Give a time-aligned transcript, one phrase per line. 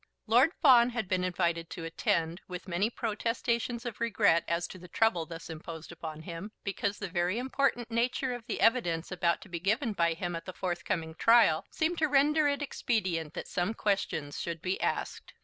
[0.25, 4.87] Lord Fawn had been invited to attend, with many protestations of regret as to the
[4.87, 9.47] trouble thus imposed upon him, because the very important nature of the evidence about to
[9.49, 13.75] be given by him at the forthcoming trial seemed to render it expedient that some
[13.75, 15.33] questions should be asked.